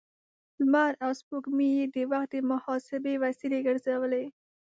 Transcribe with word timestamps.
لمر 0.59 0.91
او 1.03 1.11
سپوږمۍ 1.19 1.69
يې 1.77 1.85
د 1.95 1.97
وخت 2.11 2.29
د 2.31 2.35
محاسبې 2.51 3.13
وسیلې 3.25 3.59
ګرځولې. 3.67 4.25